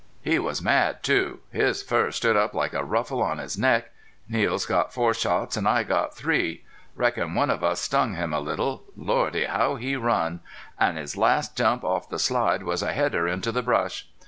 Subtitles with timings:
[0.23, 1.41] He was mad, too.
[1.51, 3.91] His fur stood up like a ruffle on his neck.
[4.27, 6.63] Niels got four shots an' I got three.
[6.95, 8.81] Reckon one of us stung him a little.
[8.97, 10.39] Lordy, how he run!
[10.79, 14.07] An' his last jump off the slide was a header into the brush.